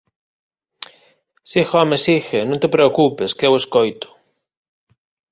Sigue, 1.51 1.69
home, 1.75 1.97
sigue… 2.05 2.39
Non 2.49 2.61
te 2.61 2.73
preocupes, 2.75 3.35
que 3.37 3.45
eu 3.49 3.53
escoito… 3.61 4.07